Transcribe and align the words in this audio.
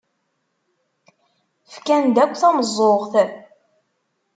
Fkan-d 1.73 2.15
akk 2.23 2.33
tameẓẓuɣt. 2.41 3.13